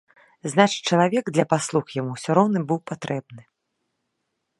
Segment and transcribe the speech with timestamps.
[0.51, 3.43] Значыць, чалавек для паслуг яму ўсё роўна быў патрэбны.